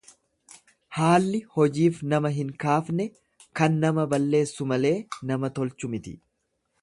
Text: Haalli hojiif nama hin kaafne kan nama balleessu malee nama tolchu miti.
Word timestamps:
Haalli 0.99 1.41
hojiif 1.57 1.99
nama 2.13 2.31
hin 2.37 2.49
kaafne 2.63 3.07
kan 3.61 3.77
nama 3.85 4.07
balleessu 4.15 4.69
malee 4.75 4.95
nama 5.33 5.53
tolchu 5.61 5.93
miti. 5.95 6.15